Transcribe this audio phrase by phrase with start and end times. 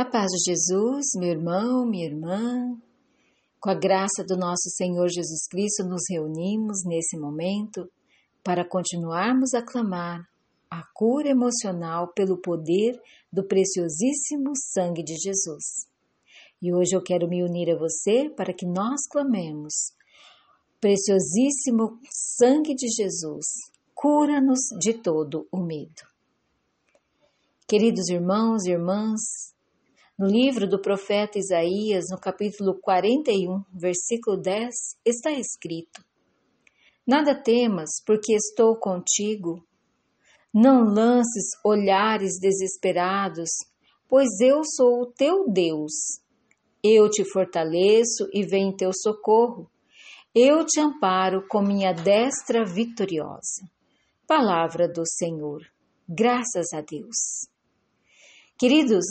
[0.00, 2.74] A paz de Jesus, meu irmão, minha irmã,
[3.60, 7.86] com a graça do nosso Senhor Jesus Cristo, nos reunimos nesse momento
[8.42, 10.26] para continuarmos a clamar
[10.70, 12.98] a cura emocional pelo poder
[13.30, 15.86] do preciosíssimo sangue de Jesus.
[16.62, 19.92] E hoje eu quero me unir a você para que nós clamemos:
[20.80, 22.00] Preciosíssimo
[22.38, 23.44] sangue de Jesus,
[23.94, 26.08] cura-nos de todo o medo.
[27.68, 29.50] Queridos irmãos e irmãs,
[30.20, 34.68] no livro do profeta Isaías, no capítulo 41, versículo 10,
[35.02, 36.04] está escrito:
[37.06, 39.66] Nada temas, porque estou contigo.
[40.52, 43.48] Não lances olhares desesperados,
[44.06, 46.20] pois eu sou o teu Deus.
[46.84, 49.70] Eu te fortaleço e venho em teu socorro.
[50.34, 53.64] Eu te amparo com minha destra vitoriosa.
[54.26, 55.62] Palavra do Senhor.
[56.06, 57.48] Graças a Deus.
[58.58, 59.06] Queridos,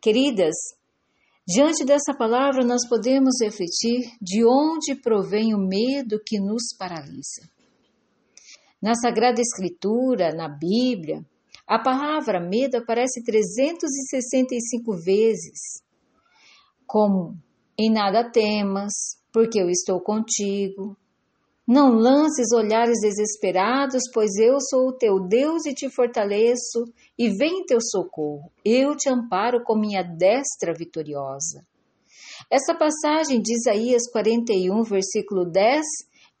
[0.00, 0.54] Queridas,
[1.46, 7.46] diante dessa palavra nós podemos refletir de onde provém o medo que nos paralisa.
[8.80, 11.22] Na Sagrada Escritura, na Bíblia,
[11.66, 15.82] a palavra medo aparece 365 vezes,
[16.86, 17.36] como
[17.78, 18.92] em nada temas,
[19.30, 20.96] porque eu estou contigo,
[21.70, 26.84] não lances olhares desesperados, pois eu sou o teu Deus e te fortaleço,
[27.16, 28.50] e vem em teu socorro.
[28.64, 31.64] Eu te amparo com minha destra vitoriosa.
[32.50, 35.86] Essa passagem de Isaías 41, versículo 10,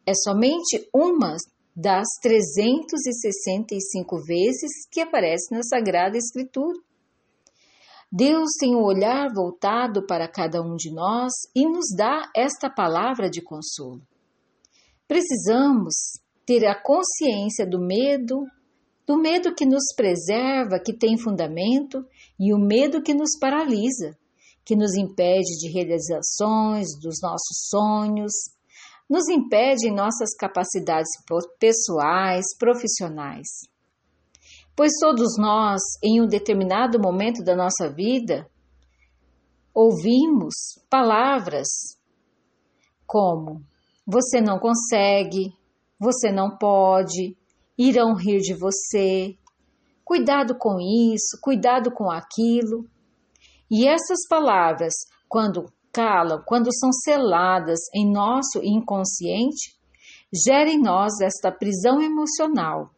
[0.04, 1.36] é somente uma
[1.76, 6.76] das 365 vezes que aparece na Sagrada Escritura.
[8.10, 12.68] Deus tem o um olhar voltado para cada um de nós e nos dá esta
[12.68, 14.09] palavra de consolo.
[15.10, 18.44] Precisamos ter a consciência do medo,
[19.04, 22.06] do medo que nos preserva, que tem fundamento,
[22.38, 24.16] e o medo que nos paralisa,
[24.64, 28.30] que nos impede de realizações dos nossos sonhos,
[29.10, 31.10] nos impede em nossas capacidades
[31.58, 33.48] pessoais, profissionais.
[34.76, 38.48] Pois todos nós, em um determinado momento da nossa vida,
[39.74, 40.54] ouvimos
[40.88, 41.66] palavras
[43.04, 43.68] como
[44.10, 45.54] você não consegue,
[45.98, 47.36] você não pode,
[47.78, 49.36] irão rir de você.
[50.04, 52.88] Cuidado com isso, cuidado com aquilo.
[53.70, 54.92] E essas palavras,
[55.28, 59.78] quando calam, quando são seladas em nosso inconsciente,
[60.32, 62.90] geram em nós esta prisão emocional,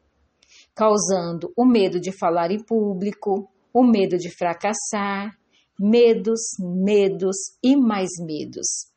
[0.74, 5.36] causando o medo de falar em público, o medo de fracassar,
[5.78, 8.91] medos, medos e mais medos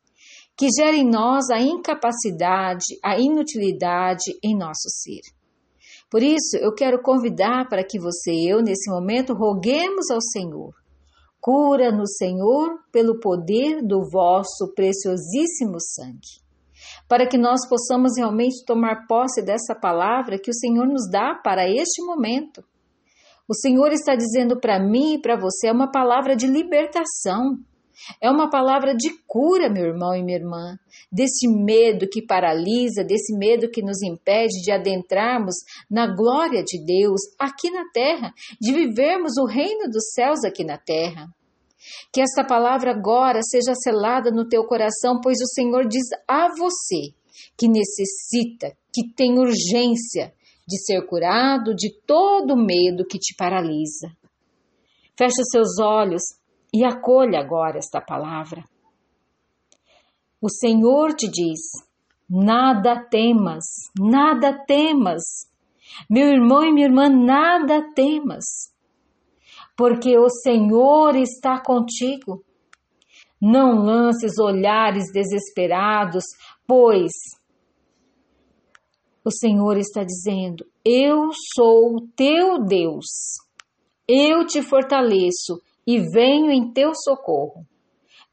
[0.57, 5.21] que gera em nós a incapacidade, a inutilidade em nosso ser.
[6.09, 10.73] Por isso, eu quero convidar para que você e eu, nesse momento, roguemos ao Senhor.
[11.41, 16.43] Cura no Senhor pelo poder do vosso preciosíssimo sangue.
[17.07, 21.69] Para que nós possamos realmente tomar posse dessa palavra que o Senhor nos dá para
[21.69, 22.63] este momento.
[23.47, 27.57] O Senhor está dizendo para mim e para você é uma palavra de libertação
[28.21, 30.77] é uma palavra de cura, meu irmão e minha irmã,
[31.11, 35.55] desse medo que paralisa, desse medo que nos impede de adentrarmos
[35.89, 40.77] na glória de Deus aqui na terra, de vivermos o reino dos céus aqui na
[40.77, 41.27] terra.
[42.11, 47.13] Que esta palavra agora seja selada no teu coração, pois o Senhor diz a você
[47.57, 50.33] que necessita, que tem urgência
[50.67, 54.09] de ser curado de todo medo que te paralisa.
[55.17, 56.23] Feche seus olhos
[56.75, 58.61] e acolha agora esta palavra.
[60.41, 61.61] O Senhor te diz:
[62.29, 63.63] nada temas,
[63.97, 65.23] nada temas.
[66.09, 68.43] Meu irmão e minha irmã, nada temas,
[69.77, 72.43] porque o Senhor está contigo.
[73.41, 76.25] Não lances olhares desesperados,
[76.67, 77.11] pois
[79.23, 83.05] o Senhor está dizendo: Eu sou o teu Deus.
[84.07, 87.65] Eu te fortaleço e venho em teu socorro.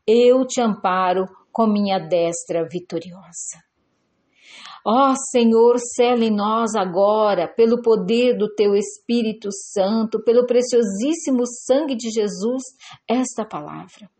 [0.07, 3.61] Eu te amparo com minha destra vitoriosa.
[4.85, 11.95] Ó Senhor, sela em nós agora, pelo poder do teu Espírito Santo, pelo preciosíssimo sangue
[11.95, 12.63] de Jesus,
[13.09, 14.11] esta palavra.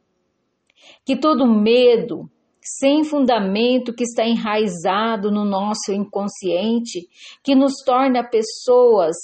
[1.05, 2.31] Que todo medo,
[2.61, 7.09] sem fundamento que está enraizado no nosso inconsciente,
[7.43, 9.17] que nos torna pessoas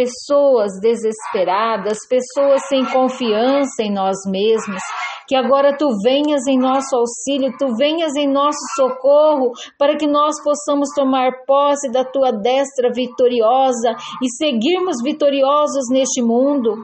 [0.00, 4.82] pessoas desesperadas, pessoas sem confiança em nós mesmos.
[5.28, 10.42] Que agora tu venhas em nosso auxílio, tu venhas em nosso socorro, para que nós
[10.42, 16.74] possamos tomar posse da tua destra vitoriosa e seguirmos vitoriosos neste mundo.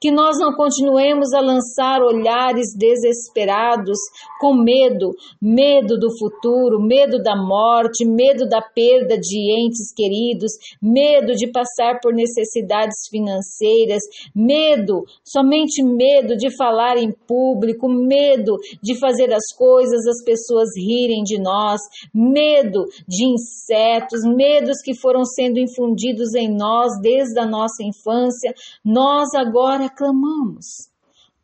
[0.00, 3.98] Que nós não continuemos a lançar olhares desesperados,
[4.40, 11.34] com medo, medo do futuro, medo da morte, medo da perda de entes queridos, medo
[11.34, 14.02] de passar por necessidades financeiras,
[14.34, 21.22] medo, somente medo de falar em público, medo de fazer as coisas, as pessoas rirem
[21.22, 21.80] de nós,
[22.14, 28.54] medo de insetos, medos que foram sendo infundidos em nós desde a nossa infância.
[28.84, 30.66] Nós agora clamamos.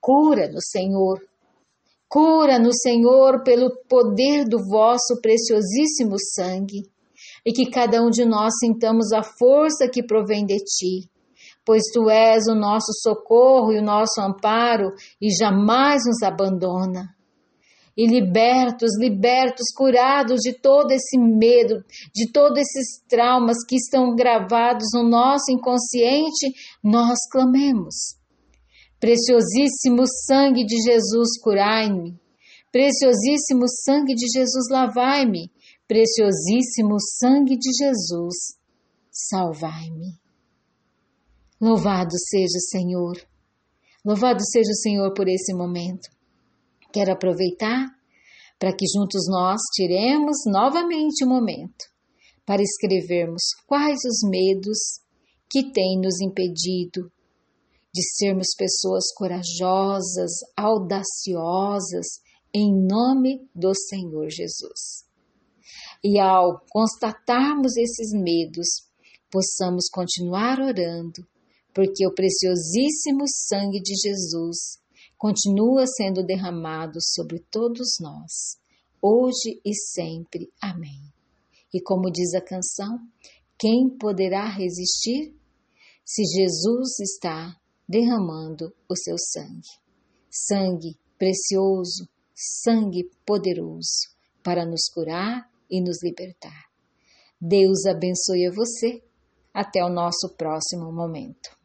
[0.01, 1.21] Cura-nos, Senhor.
[2.09, 6.83] Cura-nos, Senhor, pelo poder do vosso preciosíssimo sangue,
[7.45, 11.11] e que cada um de nós sintamos a força que provém de ti,
[11.65, 17.15] pois tu és o nosso socorro e o nosso amparo e jamais nos abandona.
[17.97, 21.85] E libertos, libertos, curados de todo esse medo,
[22.15, 28.17] de todos esses traumas que estão gravados no nosso inconsciente, nós clamemos.
[28.99, 32.19] Preciosíssimo sangue de Jesus, curai-me.
[32.71, 35.51] Preciosíssimo sangue de Jesus, lavai-me.
[35.87, 38.57] Preciosíssimo sangue de Jesus,
[39.11, 40.19] salvai-me.
[41.61, 43.17] Louvado seja o Senhor.
[44.05, 46.09] Louvado seja o Senhor por esse momento.
[46.93, 47.89] Quero aproveitar
[48.59, 51.85] para que juntos nós tiremos novamente o momento
[52.45, 54.79] para escrevermos quais os medos
[55.51, 57.11] que têm nos impedido
[57.95, 62.07] de sermos pessoas corajosas, audaciosas,
[62.55, 65.05] em nome do Senhor Jesus.
[66.05, 68.67] E ao constatarmos esses medos,
[69.31, 71.27] possamos continuar orando,
[71.75, 74.82] porque o preciosíssimo sangue de Jesus
[75.23, 78.59] continua sendo derramado sobre todos nós,
[79.01, 80.53] hoje e sempre.
[80.61, 80.99] Amém.
[81.73, 82.99] E como diz a canção,
[83.57, 85.33] quem poderá resistir
[86.05, 87.57] se Jesus está
[87.89, 89.71] derramando o seu sangue.
[90.29, 94.11] Sangue precioso, sangue poderoso
[94.43, 96.65] para nos curar e nos libertar.
[97.41, 99.01] Deus abençoe a você.
[99.55, 101.62] Até o nosso próximo momento.